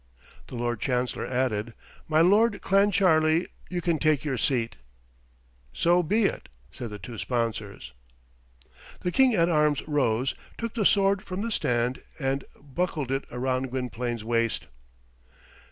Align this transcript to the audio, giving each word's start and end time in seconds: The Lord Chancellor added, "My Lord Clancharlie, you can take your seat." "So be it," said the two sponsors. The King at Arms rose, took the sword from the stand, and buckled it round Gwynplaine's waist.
The 0.47 0.55
Lord 0.55 0.79
Chancellor 0.79 1.27
added, 1.27 1.75
"My 2.07 2.21
Lord 2.21 2.59
Clancharlie, 2.63 3.45
you 3.69 3.81
can 3.81 3.99
take 3.99 4.25
your 4.25 4.35
seat." 4.35 4.77
"So 5.73 6.01
be 6.01 6.23
it," 6.23 6.49
said 6.71 6.89
the 6.89 6.97
two 6.97 7.19
sponsors. 7.19 7.93
The 9.01 9.11
King 9.11 9.35
at 9.35 9.47
Arms 9.47 9.87
rose, 9.87 10.33
took 10.57 10.73
the 10.73 10.85
sword 10.87 11.21
from 11.21 11.43
the 11.43 11.51
stand, 11.51 12.01
and 12.17 12.45
buckled 12.59 13.11
it 13.11 13.25
round 13.31 13.69
Gwynplaine's 13.69 14.23
waist. 14.23 14.65